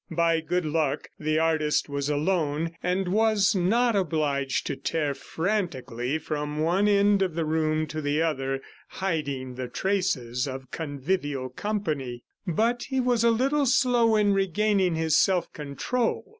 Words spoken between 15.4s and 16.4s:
control.